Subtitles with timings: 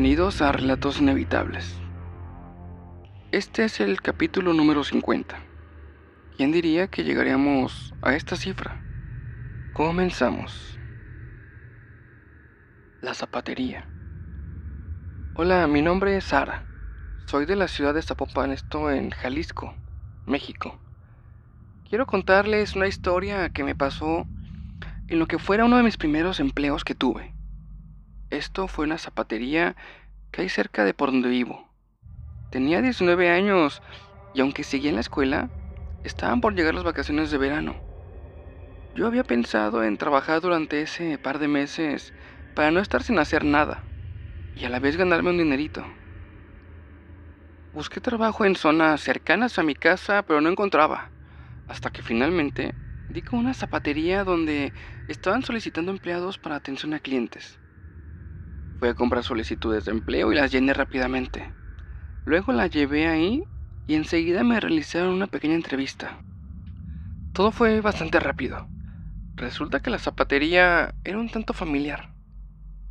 [0.00, 1.74] Bienvenidos a Relatos Inevitables.
[3.32, 5.36] Este es el capítulo número 50.
[6.36, 8.80] ¿Quién diría que llegaríamos a esta cifra?
[9.72, 10.78] Comenzamos.
[13.00, 13.88] La zapatería.
[15.34, 16.62] Hola, mi nombre es Sara.
[17.26, 19.74] Soy de la ciudad de Zapopan, esto en Jalisco,
[20.26, 20.78] México.
[21.88, 24.28] Quiero contarles una historia que me pasó
[25.08, 27.37] en lo que fuera uno de mis primeros empleos que tuve.
[28.30, 29.74] Esto fue una zapatería
[30.30, 31.66] que hay cerca de por donde vivo.
[32.50, 33.80] Tenía 19 años
[34.34, 35.50] y aunque seguía en la escuela,
[36.04, 37.76] estaban por llegar las vacaciones de verano.
[38.94, 42.12] Yo había pensado en trabajar durante ese par de meses
[42.54, 43.84] para no estar sin hacer nada
[44.54, 45.86] y a la vez ganarme un dinerito.
[47.72, 51.12] Busqué trabajo en zonas cercanas a mi casa, pero no encontraba,
[51.66, 52.74] hasta que finalmente
[53.08, 54.74] di con una zapatería donde
[55.06, 57.58] estaban solicitando empleados para atención a clientes.
[58.78, 61.52] Fui a comprar solicitudes de empleo y las llené rápidamente.
[62.24, 63.42] Luego la llevé ahí
[63.88, 66.22] y enseguida me realizaron una pequeña entrevista.
[67.32, 68.68] Todo fue bastante rápido.
[69.36, 72.14] Resulta que la zapatería era un tanto familiar.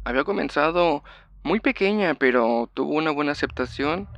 [0.03, 1.03] Había comenzado
[1.43, 4.09] muy pequeña, pero tuvo una buena aceptación.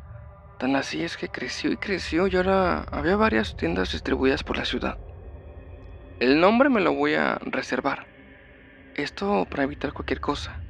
[0.58, 4.66] Tan así es que creció y creció y ahora había varias tiendas distribuidas por la
[4.66, 5.00] ciudad.
[6.20, 8.08] El nombre me lo voy a reservar.
[8.95, 10.64] Esto para evitar cualquier cosa.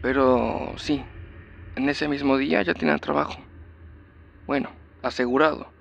[0.00, 1.04] Pero sí,
[1.74, 3.46] en ese mismo día ya tenía trabajo.
[4.46, 4.70] Bueno,
[5.02, 5.74] asegurado,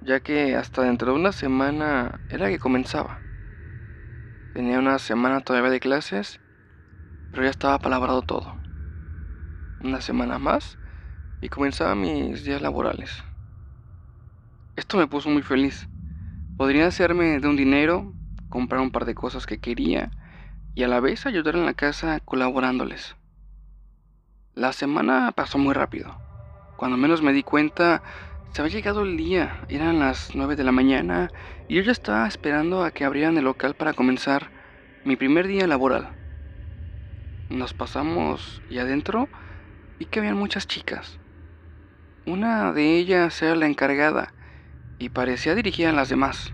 [0.00, 3.22] ya que hasta dentro de una semana era que comenzaba.
[4.52, 6.40] Tenía una semana todavía de clases,
[7.30, 8.54] pero ya estaba palabrado todo.
[9.80, 10.78] Una semana más
[11.40, 13.24] y comenzaba mis días laborales.
[14.76, 15.88] Esto me puso muy feliz.
[16.56, 18.14] Podría hacerme de un dinero,
[18.48, 20.12] comprar un par de cosas que quería
[20.74, 23.16] y a la vez ayudar en la casa colaborándoles.
[24.56, 26.16] La semana pasó muy rápido.
[26.76, 28.04] Cuando menos me di cuenta,
[28.52, 29.58] se había llegado el día.
[29.68, 31.28] Eran las 9 de la mañana
[31.66, 34.52] y yo ya estaba esperando a que abrieran el local para comenzar
[35.04, 36.12] mi primer día laboral.
[37.48, 39.28] Nos pasamos y adentro
[39.98, 41.18] vi que habían muchas chicas.
[42.24, 44.34] Una de ellas era la encargada
[45.00, 46.52] y parecía dirigida a las demás.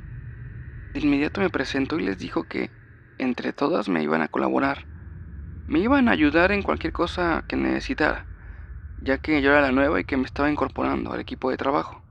[0.95, 2.71] De inmediato me presentó y les dijo que
[3.19, 4.87] entre todas me iban a colaborar
[5.71, 8.27] me iban a ayudar en cualquier cosa que necesitara,
[8.97, 12.03] ya que yo era la nueva y que me estaba incorporando al equipo de trabajo.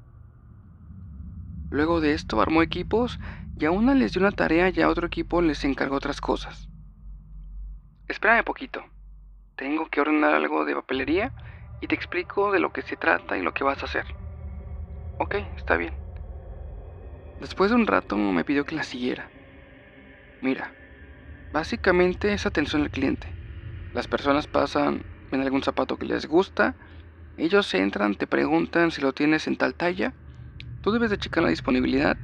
[1.70, 3.20] Luego de esto armó equipos
[3.58, 6.70] y a una les dio una tarea y a otro equipo les encargó otras cosas.
[8.08, 8.81] Espérame poquito.
[9.58, 11.34] Tengo que ordenar algo de papelería
[11.81, 14.06] y te explico de lo que se trata y lo que vas a hacer.
[15.18, 15.94] Ok, está bien.
[17.41, 19.30] Después de un rato me pidió que la siguiera.
[20.40, 20.74] Mira,
[21.52, 23.39] básicamente es atención al cliente.
[23.92, 26.76] Las personas pasan, ven algún zapato que les gusta,
[27.38, 30.14] ellos entran, te preguntan si lo tienes en tal talla,
[30.82, 32.18] tú debes de checar la disponibilidad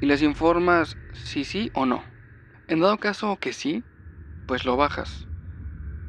[0.00, 2.04] y les informas si sí o no.
[2.66, 3.84] En dado caso que sí,
[4.46, 5.28] pues lo bajas.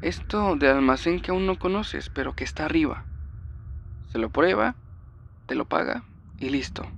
[0.00, 3.06] Esto de almacén que aún no conoces, pero que está arriba.
[4.08, 4.76] Se lo prueba,
[5.46, 6.04] te lo paga
[6.38, 6.90] y listo.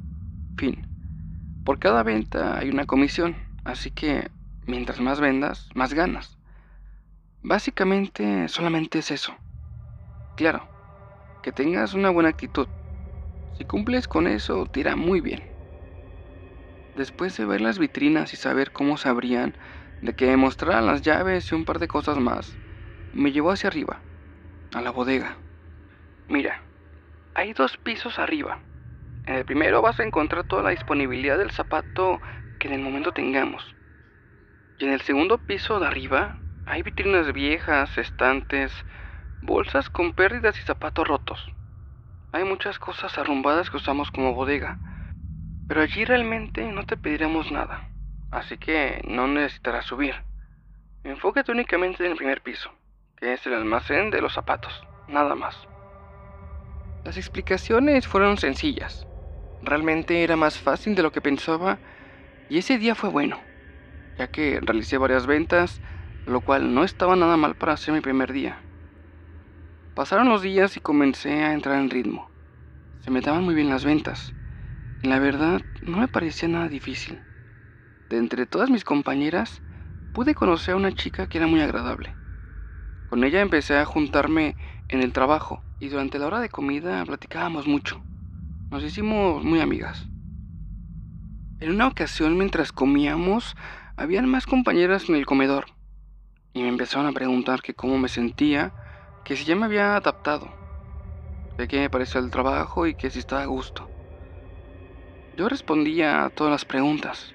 [0.56, 0.87] Fin.
[1.65, 4.31] Por cada venta hay una comisión, así que
[4.66, 6.35] mientras más vendas, más ganas.
[7.48, 9.38] Básicamente solamente es eso.
[10.34, 10.68] Claro,
[11.40, 12.66] que tengas una buena actitud.
[13.52, 15.44] Si cumples con eso, te muy bien.
[16.96, 19.56] Después de ver las vitrinas y saber cómo se abrían,
[20.00, 22.58] de que mostraran las llaves y un par de cosas más,
[23.12, 24.02] me llevó hacia arriba,
[24.72, 25.38] a la bodega.
[26.26, 26.60] Mira,
[27.34, 28.58] hay dos pisos arriba.
[29.24, 32.20] En el primero vas a encontrar toda la disponibilidad del zapato
[32.58, 33.76] que en el momento tengamos.
[34.78, 38.72] Y en el segundo piso de arriba hay vitrinas viejas, estantes,
[39.41, 41.47] bolsas con pérdidas y zapatos rotos.
[42.32, 44.78] Hay muchas cosas arrumbadas que usamos como bodega,
[45.68, 47.80] pero allí realmente no te pediremos nada,
[48.33, 50.16] así que no necesitarás subir.
[51.04, 52.72] Enfócate únicamente en el primer piso,
[53.16, 55.57] que es el almacén de los zapatos, nada más.
[57.04, 59.07] Las explicaciones fueron sencillas.
[59.62, 61.78] Realmente era más fácil de lo que pensaba
[62.48, 63.41] y ese día fue bueno,
[64.19, 65.80] ya que realicé varias ventas,
[66.26, 68.58] lo cual no estaba nada mal para ser mi primer día.
[69.94, 72.28] Pasaron los días y comencé a entrar en ritmo.
[73.00, 74.34] Se me daban muy bien las ventas.
[75.02, 77.20] La verdad, no me parecía nada difícil.
[78.10, 79.62] De entre todas mis compañeras,
[80.12, 82.14] pude conocer a una chica que era muy agradable.
[83.08, 84.56] Con ella empecé a juntarme
[84.88, 88.02] en el trabajo y durante la hora de comida platicábamos mucho.
[88.70, 90.08] Nos hicimos muy amigas.
[91.60, 93.56] En una ocasión mientras comíamos,
[93.96, 95.75] habían más compañeras en el comedor
[96.56, 98.72] y me empezaron a preguntar que cómo me sentía,
[99.22, 100.54] que si ya me había adaptado,
[101.58, 103.91] de qué me pareció el trabajo y que si estaba a gusto.
[105.36, 107.34] Yo respondía a todas las preguntas,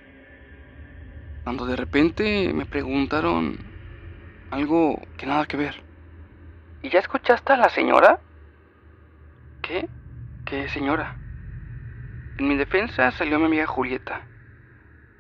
[1.44, 3.60] cuando de repente me preguntaron
[4.50, 5.86] algo que nada que ver.
[6.82, 8.20] ¿Y ya escuchaste a la señora?
[9.62, 9.88] ¿Qué?
[10.46, 11.16] ¿Qué señora?
[12.40, 14.26] En mi defensa salió mi amiga Julieta.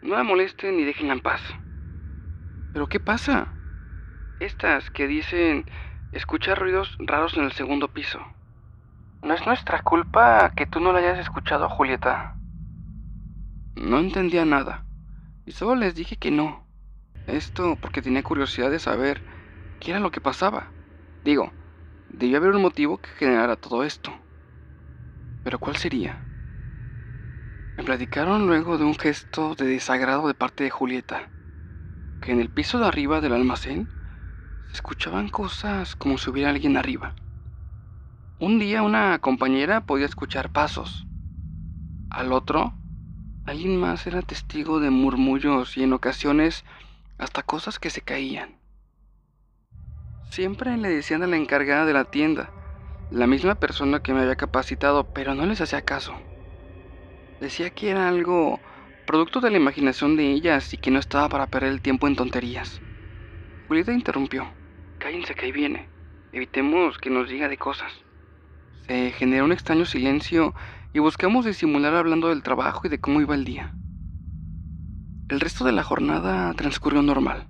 [0.01, 1.41] No la molesten ni déjenla en paz.
[2.73, 3.60] ¿Pero qué pasa?
[4.41, 5.67] Estas que dicen
[6.11, 8.19] escuchar ruidos raros en el segundo piso.
[9.21, 12.39] No es nuestra culpa que tú no la hayas escuchado, Julieta.
[13.75, 14.83] No entendía nada.
[15.45, 16.65] Y solo les dije que no.
[17.27, 19.21] Esto porque tenía curiosidad de saber
[19.79, 20.73] qué era lo que pasaba.
[21.23, 21.53] Digo,
[22.09, 24.11] debía haber un motivo que generara todo esto.
[25.43, 26.19] Pero ¿cuál sería?
[27.77, 31.29] Me platicaron luego de un gesto de desagrado de parte de Julieta,
[32.19, 33.87] que en el piso de arriba del almacén
[34.73, 37.15] escuchaban cosas como si hubiera alguien arriba.
[38.39, 41.07] Un día una compañera podía escuchar pasos.
[42.09, 42.73] Al otro,
[43.45, 46.65] alguien más era testigo de murmullos y en ocasiones
[47.17, 48.59] hasta cosas que se caían.
[50.23, 52.53] Siempre le decían a la encargada de la tienda,
[53.09, 56.15] la misma persona que me había capacitado, pero no les hacía caso.
[57.39, 58.61] Decía que era algo
[59.05, 62.15] producto de la imaginación de ellas y que no estaba para perder el tiempo en
[62.15, 62.81] tonterías.
[63.67, 64.53] Julieta interrumpió.
[65.01, 65.89] Cállense que ahí viene.
[66.31, 67.91] Evitemos que nos diga de cosas.
[68.85, 70.53] Se generó un extraño silencio
[70.93, 73.73] y buscamos disimular hablando del trabajo y de cómo iba el día.
[75.27, 77.47] El resto de la jornada transcurrió normal,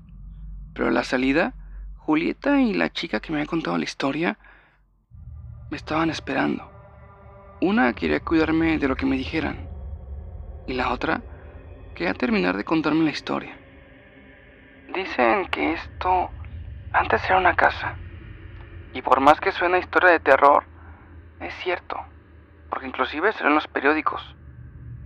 [0.74, 1.54] pero a la salida,
[1.98, 4.40] Julieta y la chica que me había contado la historia
[5.70, 6.72] me estaban esperando.
[7.60, 9.68] Una quería cuidarme de lo que me dijeran,
[10.68, 11.22] y la otra
[11.96, 13.58] quería terminar de contarme la historia.
[14.94, 16.30] Dicen que esto
[16.92, 17.98] antes era una casa.
[18.94, 20.66] Y por más que suena historia de terror,
[21.40, 22.00] es cierto.
[22.70, 24.22] Porque inclusive salió en los periódicos.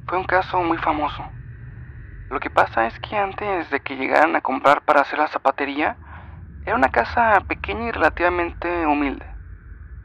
[0.05, 1.23] Fue un caso muy famoso.
[2.29, 5.97] Lo que pasa es que antes de que llegaran a comprar para hacer la zapatería,
[6.63, 9.25] era una casa pequeña y relativamente humilde.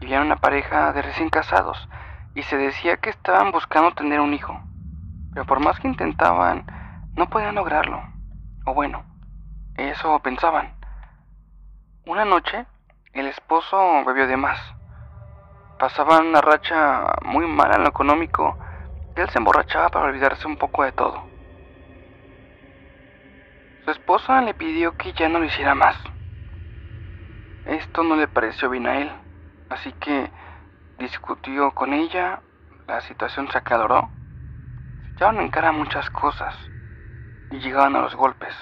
[0.00, 1.88] Vivían una pareja de recién casados
[2.34, 4.60] y se decía que estaban buscando tener un hijo
[5.32, 6.64] pero por más que intentaban,
[7.16, 8.02] no podían lograrlo.
[8.64, 9.04] O bueno,
[9.76, 10.74] eso pensaban.
[12.10, 12.66] Una noche,
[13.12, 14.58] el esposo bebió de más.
[15.78, 18.58] Pasaban una racha muy mala en lo económico
[19.14, 21.22] y él se emborrachaba para olvidarse un poco de todo.
[23.84, 25.96] Su esposa le pidió que ya no lo hiciera más.
[27.66, 29.12] Esto no le pareció bien a él,
[29.68, 30.32] así que
[30.98, 32.42] discutió con ella,
[32.88, 34.10] la situación se acaloró
[35.14, 36.56] Echaban en cara muchas cosas
[37.52, 38.56] y llegaban a los golpes.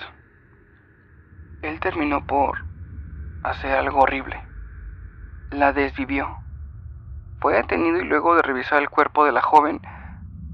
[1.62, 2.67] Él terminó por
[3.42, 4.40] hacer algo horrible.
[5.50, 6.38] La desvivió.
[7.40, 9.80] Fue detenido y luego de revisar el cuerpo de la joven,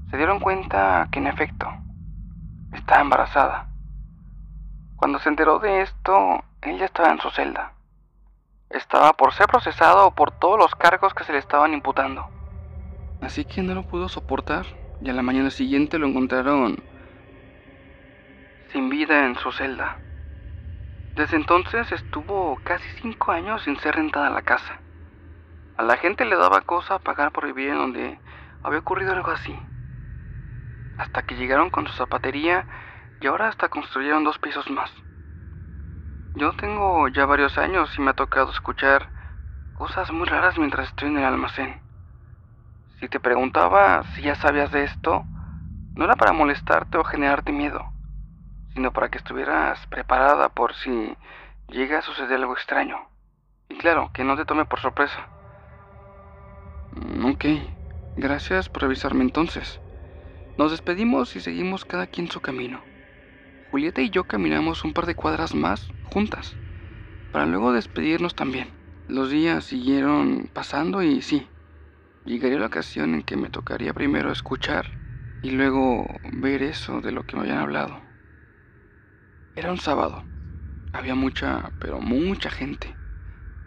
[0.09, 1.67] se dieron cuenta que en efecto
[2.73, 3.67] estaba embarazada.
[4.95, 7.73] Cuando se enteró de esto, ella estaba en su celda.
[8.69, 12.27] Estaba por ser procesado por todos los cargos que se le estaban imputando.
[13.21, 14.65] Así que no lo pudo soportar
[15.01, 16.83] y a la mañana siguiente lo encontraron
[18.71, 19.97] sin vida en su celda.
[21.15, 24.81] Desde entonces estuvo casi cinco años sin ser rentada la casa.
[25.77, 28.19] A la gente le daba cosa pagar por vivir en donde
[28.61, 29.57] había ocurrido algo así.
[30.97, 32.67] Hasta que llegaron con su zapatería
[33.21, 34.91] y ahora hasta construyeron dos pisos más.
[36.33, 39.09] Yo tengo ya varios años y me ha tocado escuchar
[39.73, 41.81] cosas muy raras mientras estoy en el almacén.
[42.99, 45.25] Si te preguntaba si ya sabías de esto,
[45.95, 47.94] no era para molestarte o generarte miedo,
[48.75, 51.17] sino para que estuvieras preparada por si
[51.69, 53.09] llega a suceder algo extraño.
[53.69, 55.31] Y claro, que no te tome por sorpresa.
[56.91, 57.45] Mm, ok,
[58.15, 59.81] gracias por avisarme entonces.
[60.57, 62.85] Nos despedimos y seguimos cada quien su camino.
[63.65, 66.59] Julieta y yo caminamos un par de cuadras más juntas,
[67.31, 68.73] para luego despedirnos también.
[69.07, 71.49] Los días siguieron pasando y sí,
[72.25, 74.99] llegaría la ocasión en que me tocaría primero escuchar
[75.41, 78.04] y luego ver eso de lo que me habían hablado.
[79.57, 80.25] Era un sábado.
[80.91, 82.97] Había mucha, pero mucha gente.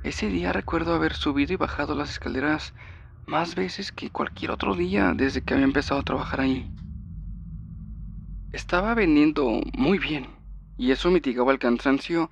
[0.02, 2.75] Ese día recuerdo haber subido y bajado las escaleras
[3.26, 6.71] más veces que cualquier otro día desde que había empezado a trabajar ahí.
[8.52, 10.28] Estaba vendiendo muy bien
[10.76, 12.30] y eso mitigaba el cansancio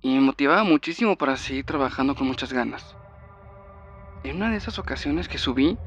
[0.00, 2.96] y me motivaba muchísimo para seguir trabajando con muchas ganas.
[4.22, 5.78] En una de esas ocasiones que subí,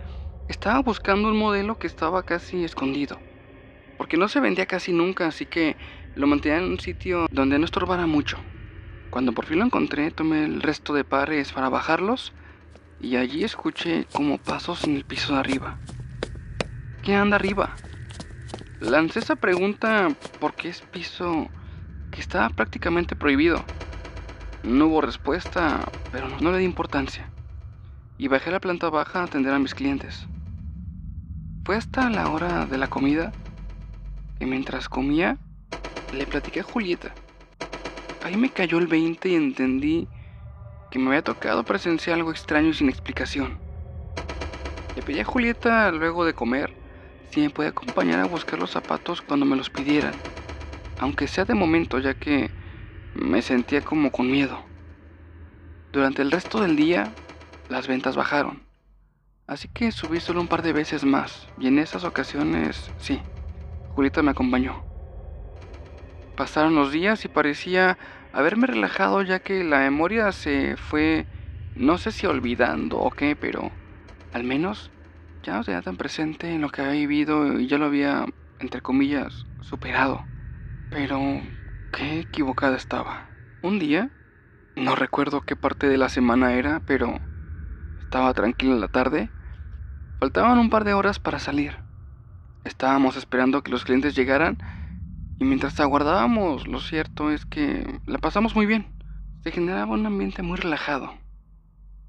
[0.50, 3.22] estaba buscando un modelo que estaba casi escondido,
[3.98, 5.78] porque no se vendía casi nunca, así que
[6.16, 8.38] lo mantenía en un sitio donde no estorbara mucho.
[9.10, 12.34] Cuando por fin lo encontré, tomé el resto de pares para bajarlos
[13.00, 15.78] y allí escuché como pasos en el piso de arriba.
[17.02, 17.76] ¿Qué anda arriba?
[18.80, 21.48] Lancé esa pregunta porque es piso
[22.12, 23.64] que estaba prácticamente prohibido.
[24.64, 27.30] No hubo respuesta, pero no le di importancia.
[28.18, 30.28] Y bajé a la planta baja a atender a mis clientes.
[31.66, 33.32] Fue hasta la hora de la comida
[34.38, 35.38] que mientras comía
[36.12, 37.16] le platiqué a Julieta.
[38.24, 40.08] Ahí me cayó el 20 y entendí
[40.92, 43.60] que me había tocado presenciar algo extraño y sin explicación.
[44.96, 46.74] Le pedí a Julieta luego de comer
[47.32, 50.16] si me podía acompañar a buscar los zapatos cuando me los pidieran,
[50.98, 52.50] aunque sea de momento ya que
[53.14, 54.66] me sentía como con miedo.
[55.92, 57.14] Durante el resto del día,
[57.68, 58.64] las ventas bajaron,
[59.46, 63.22] así que subí solo un par de veces más, y en esas ocasiones, sí,
[63.90, 64.89] Julieta me acompañó.
[66.40, 67.98] Pasaron los días y parecía
[68.32, 71.28] haberme relajado ya que la memoria se fue,
[71.76, 73.74] no sé si olvidando o qué, pero
[74.32, 74.90] al menos
[75.44, 78.26] ya no tenía tan presente en lo que había vivido y ya lo había,
[78.60, 80.24] entre comillas, superado.
[80.90, 81.20] Pero
[81.92, 83.32] qué equivocada estaba.
[83.62, 84.10] Un día,
[84.78, 87.20] no recuerdo qué parte de la semana era, pero
[88.00, 89.30] estaba tranquila la tarde.
[90.22, 91.80] Faltaban un par de horas para salir.
[92.64, 94.58] Estábamos esperando que los clientes llegaran
[95.40, 98.88] y mientras aguardábamos, lo cierto es que la pasamos muy bien.
[99.42, 101.14] Se generaba un ambiente muy relajado.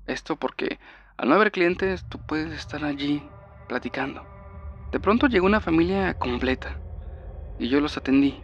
[0.07, 0.81] Esto porque
[1.17, 3.23] al no haber clientes, tú puedes estar allí
[3.69, 4.27] platicando.
[4.91, 6.77] De pronto llegó una familia completa
[7.61, 8.43] y yo los atendí.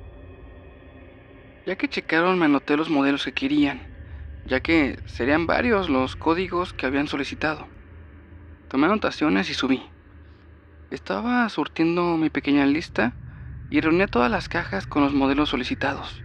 [1.67, 3.81] Ya que checaron, me anoté los modelos que querían,
[4.47, 7.67] ya que serían varios los códigos que habían solicitado.
[8.69, 9.83] Tomé anotaciones y subí.
[10.93, 13.15] Estaba surtiendo mi pequeña lista
[13.69, 16.25] y reuní todas las cajas con los modelos solicitados.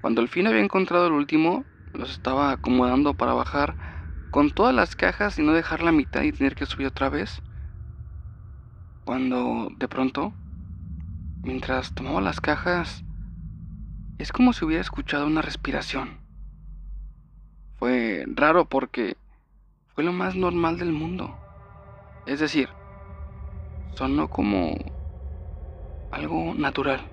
[0.00, 3.76] Cuando al fin había encontrado el último, los estaba acomodando para bajar
[4.30, 7.42] con todas las cajas y no dejar la mitad y tener que subir otra vez.
[9.04, 10.34] Cuando de pronto,
[11.42, 13.04] mientras tomaba las cajas,
[14.18, 16.20] es como si hubiera escuchado una respiración.
[17.78, 19.16] Fue raro porque
[19.94, 21.38] fue lo más normal del mundo.
[22.26, 22.68] Es decir,
[23.94, 24.74] sonó como
[26.16, 27.10] algo natural.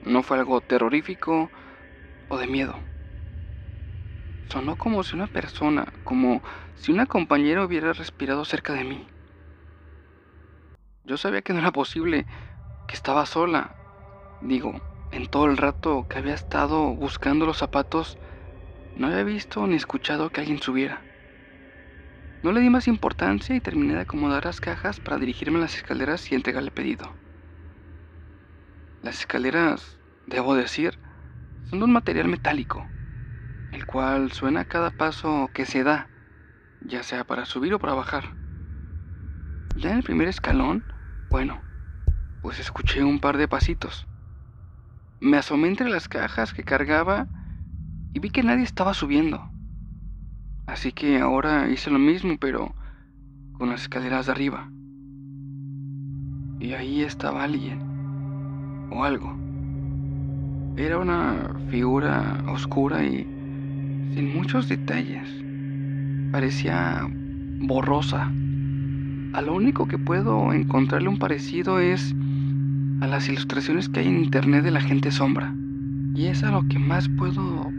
[0.00, 1.52] No fue algo terrorífico
[2.28, 2.80] o de miedo.
[4.48, 6.42] Sonó como si una persona, como
[6.74, 9.06] si una compañera hubiera respirado cerca de mí.
[11.04, 12.26] Yo sabía que no era posible,
[12.86, 13.76] que estaba sola.
[14.40, 18.16] Digo, en todo el rato que había estado buscando los zapatos,
[18.94, 21.04] no había visto ni escuchado que alguien subiera.
[22.42, 25.76] No le di más importancia y terminé de acomodar las cajas para dirigirme a las
[25.76, 27.23] escaleras y entregarle el pedido.
[29.04, 30.98] Las escaleras, debo decir,
[31.64, 32.88] son de un material metálico,
[33.70, 36.08] el cual suena a cada paso que se da,
[36.80, 38.34] ya sea para subir o para bajar.
[39.76, 40.86] Ya en el primer escalón,
[41.28, 41.62] bueno,
[42.40, 44.06] pues escuché un par de pasitos.
[45.20, 47.28] Me asomé entre las cajas que cargaba
[48.14, 49.46] y vi que nadie estaba subiendo.
[50.66, 52.74] Así que ahora hice lo mismo, pero
[53.58, 54.70] con las escaleras de arriba.
[56.58, 57.83] Y ahí estaba alguien
[58.90, 59.34] o algo.
[60.76, 63.26] Era una figura oscura y
[64.14, 65.28] sin muchos detalles.
[66.32, 67.08] Parecía
[67.60, 68.32] borrosa.
[69.32, 72.14] A lo único que puedo encontrarle un parecido es
[73.00, 75.54] a las ilustraciones que hay en internet de la gente sombra.
[76.14, 77.70] Y es a lo que más puedo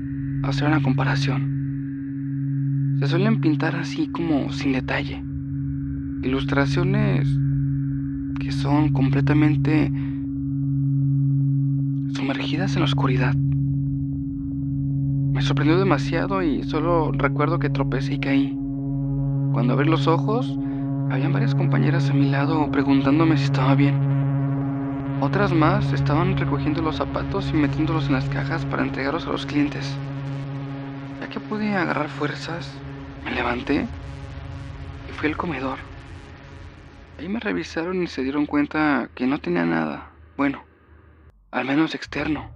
[0.43, 2.97] hacer una comparación.
[3.00, 5.21] Se suelen pintar así como sin detalle.
[6.24, 7.27] Ilustraciones
[8.39, 9.91] que son completamente
[12.15, 13.36] sumergidas en la oscuridad.
[15.34, 18.57] Me sorprendió demasiado y solo recuerdo que tropecé y caí.
[19.51, 20.57] Cuando abrí los ojos,
[21.12, 23.93] habían varias compañeras a mi lado preguntándome si estaba bien.
[25.22, 29.45] Otras más estaban recogiendo los zapatos y metiéndolos en las cajas para entregarlos a los
[29.45, 29.93] clientes.
[31.19, 32.72] Ya que pude agarrar fuerzas,
[33.25, 33.88] me levanté
[35.10, 35.79] y fui al comedor.
[37.19, 40.12] Ahí me revisaron y se dieron cuenta que no tenía nada.
[40.38, 40.63] Bueno,
[41.55, 42.53] al menos externo,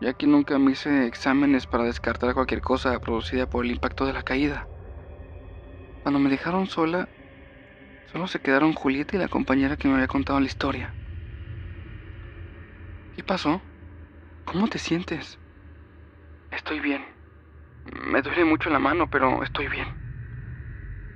[0.00, 4.14] ya que nunca me hice exámenes para descartar cualquier cosa producida por el impacto de
[4.14, 4.68] la caída.
[6.02, 7.08] Cuando me dejaron sola,
[8.06, 10.96] solo se quedaron Julieta y la compañera que me había contado la historia.
[13.12, 13.62] ¿Qué pasó?
[14.44, 15.38] ¿Cómo te sientes?
[16.50, 17.06] Estoy bien.
[17.84, 19.86] Me duele mucho la mano, pero estoy bien.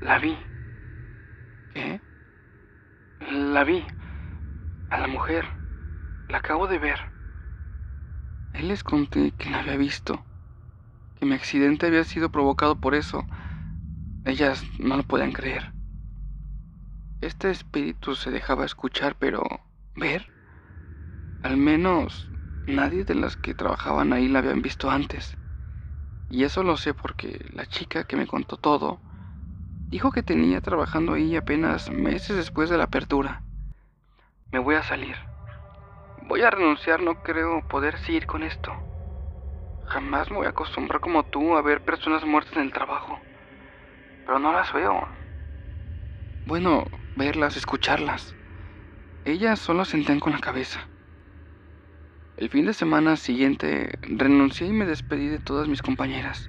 [0.00, 0.38] La vi.
[1.70, 2.00] ¿Qué?
[3.54, 3.86] La vi.
[4.90, 5.59] A la mujer.
[6.30, 6.98] La acabo de ver.
[8.52, 10.24] Él les conté que la había visto.
[11.16, 13.26] que mi accidente había sido provocado por eso.
[14.24, 15.74] Ellas no lo podían creer.
[17.20, 19.42] Este espíritu se dejaba escuchar, pero
[19.94, 20.32] ver,
[21.42, 22.30] al menos
[22.66, 25.36] nadie de las que trabajaban ahí la habían visto antes.
[26.30, 29.00] Y eso lo sé porque la chica que me contó todo
[29.90, 33.42] dijo que tenía trabajando ahí apenas meses después de la apertura.
[34.52, 35.16] Me voy a salir.
[36.30, 38.72] Voy a renunciar, no creo poder seguir con esto.
[39.86, 43.18] Jamás me voy a acostumbrar como tú a ver personas muertas en el trabajo.
[44.24, 45.08] Pero no las veo.
[46.44, 46.84] Bueno,
[47.16, 48.36] verlas, escucharlas.
[49.24, 50.88] Ellas solo sentían con la cabeza.
[52.36, 56.48] El fin de semana siguiente renuncié y me despedí de todas mis compañeras.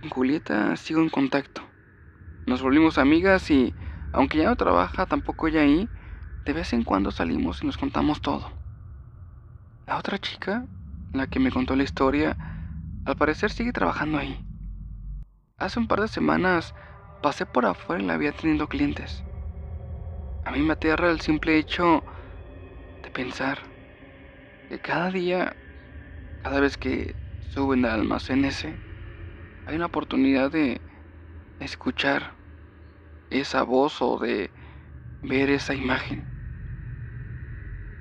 [0.00, 1.68] Con Julieta sigo en contacto.
[2.46, 3.74] Nos volvimos amigas y,
[4.12, 5.90] aunque ya no trabaja tampoco ella ahí,
[6.44, 8.50] de vez en cuando salimos y nos contamos todo.
[9.86, 10.66] La otra chica,
[11.12, 12.38] la que me contó la historia,
[13.04, 14.44] al parecer sigue trabajando ahí.
[15.58, 16.74] Hace un par de semanas
[17.20, 19.24] pasé por afuera y la vi teniendo clientes.
[20.44, 22.04] A mí me aterra el simple hecho
[23.02, 23.58] de pensar
[24.68, 25.56] que cada día,
[26.42, 28.80] cada vez que suben al almacén ese,
[29.66, 30.80] hay una oportunidad de
[31.58, 32.36] escuchar
[33.28, 34.50] esa voz o de
[35.22, 36.29] ver esa imagen.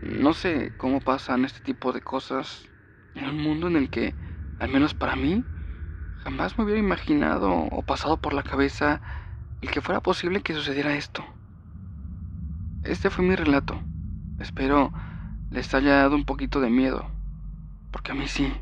[0.02, 2.64] No sé cómo pasan este tipo de cosas
[3.14, 4.16] en un mundo en el que,
[4.58, 5.46] al menos para mí,
[6.18, 9.02] jamás me hubiera imaginado o pasado por la cabeza
[9.62, 11.26] el que fuera posible que sucediera esto.
[12.84, 13.84] Este fue mi relato.
[14.38, 14.94] Espero
[15.50, 17.12] les haya dado un poquito de miedo,
[17.92, 18.54] porque a mí sí.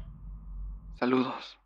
[0.95, 1.59] Saludos.